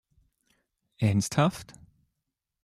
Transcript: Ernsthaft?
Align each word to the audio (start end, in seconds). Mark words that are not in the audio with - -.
Ernsthaft? 0.97 1.75